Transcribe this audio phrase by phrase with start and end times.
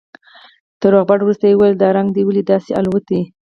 [0.79, 3.21] تر روغبړ وروسته يې وويل دا رنگ دې ولې داسې الوتى.